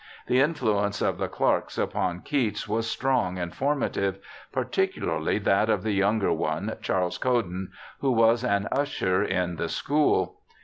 [0.25, 4.17] The influence of the Clarkes upon Keats was strong and formative,
[4.51, 10.39] particularly that of the younger one, Charles Cowden, who was an usher in the school.